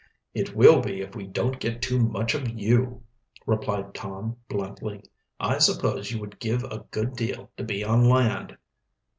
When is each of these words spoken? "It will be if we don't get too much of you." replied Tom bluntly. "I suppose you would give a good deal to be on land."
"It 0.33 0.55
will 0.55 0.81
be 0.81 1.01
if 1.01 1.13
we 1.15 1.27
don't 1.27 1.59
get 1.59 1.79
too 1.79 1.99
much 1.99 2.33
of 2.33 2.49
you." 2.49 3.03
replied 3.45 3.93
Tom 3.93 4.37
bluntly. 4.49 5.03
"I 5.39 5.59
suppose 5.59 6.11
you 6.11 6.19
would 6.21 6.39
give 6.39 6.63
a 6.63 6.85
good 6.89 7.15
deal 7.15 7.51
to 7.57 7.63
be 7.63 7.83
on 7.83 8.09
land." 8.09 8.57